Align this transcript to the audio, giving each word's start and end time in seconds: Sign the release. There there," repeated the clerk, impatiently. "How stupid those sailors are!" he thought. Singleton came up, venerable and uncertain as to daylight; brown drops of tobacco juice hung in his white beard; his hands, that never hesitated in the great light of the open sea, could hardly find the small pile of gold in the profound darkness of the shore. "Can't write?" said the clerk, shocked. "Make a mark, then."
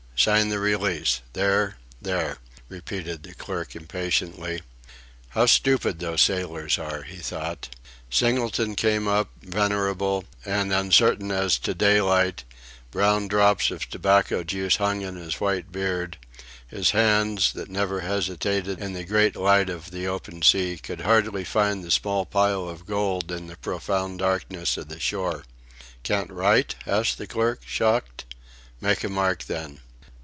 Sign 0.17 0.49
the 0.49 0.59
release. 0.59 1.21
There 1.33 1.77
there," 1.99 2.37
repeated 2.69 3.23
the 3.23 3.33
clerk, 3.33 3.75
impatiently. 3.75 4.61
"How 5.29 5.47
stupid 5.47 5.97
those 5.97 6.21
sailors 6.21 6.77
are!" 6.77 7.01
he 7.01 7.15
thought. 7.17 7.69
Singleton 8.11 8.75
came 8.75 9.07
up, 9.07 9.31
venerable 9.41 10.25
and 10.45 10.71
uncertain 10.71 11.31
as 11.31 11.57
to 11.59 11.73
daylight; 11.73 12.43
brown 12.91 13.27
drops 13.29 13.71
of 13.71 13.89
tobacco 13.89 14.43
juice 14.43 14.75
hung 14.75 15.01
in 15.01 15.15
his 15.15 15.41
white 15.41 15.71
beard; 15.71 16.17
his 16.67 16.91
hands, 16.91 17.53
that 17.53 17.67
never 17.71 18.01
hesitated 18.01 18.77
in 18.79 18.93
the 18.93 19.05
great 19.05 19.35
light 19.35 19.71
of 19.71 19.89
the 19.89 20.05
open 20.05 20.43
sea, 20.43 20.77
could 20.77 21.01
hardly 21.01 21.43
find 21.43 21.83
the 21.83 21.89
small 21.89 22.27
pile 22.27 22.69
of 22.69 22.85
gold 22.85 23.31
in 23.31 23.47
the 23.47 23.57
profound 23.57 24.19
darkness 24.19 24.77
of 24.77 24.87
the 24.87 24.99
shore. 24.99 25.45
"Can't 26.03 26.29
write?" 26.29 26.75
said 26.85 27.05
the 27.17 27.25
clerk, 27.25 27.61
shocked. 27.65 28.25
"Make 28.79 29.03
a 29.03 29.09
mark, 29.09 29.45
then." 29.45 29.79